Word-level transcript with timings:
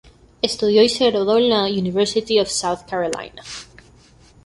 Estudió 0.41 0.81
y 0.81 0.89
se 0.89 1.11
graduó 1.11 1.37
en 1.37 1.49
la 1.49 1.65
University 1.67 2.39
of 2.39 2.47
South 2.47 2.89
Carolina. 2.89 3.43